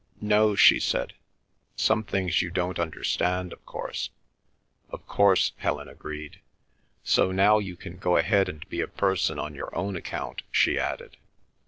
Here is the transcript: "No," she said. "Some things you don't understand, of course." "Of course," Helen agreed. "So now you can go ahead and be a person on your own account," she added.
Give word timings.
"No," 0.19 0.55
she 0.55 0.79
said. 0.79 1.13
"Some 1.75 2.03
things 2.03 2.41
you 2.41 2.49
don't 2.49 2.79
understand, 2.79 3.53
of 3.53 3.63
course." 3.67 4.09
"Of 4.89 5.05
course," 5.05 5.51
Helen 5.57 5.87
agreed. 5.87 6.39
"So 7.03 7.31
now 7.31 7.59
you 7.59 7.75
can 7.75 7.97
go 7.97 8.17
ahead 8.17 8.49
and 8.49 8.67
be 8.67 8.81
a 8.81 8.87
person 8.87 9.37
on 9.37 9.53
your 9.53 9.69
own 9.77 9.95
account," 9.95 10.41
she 10.51 10.79
added. 10.79 11.17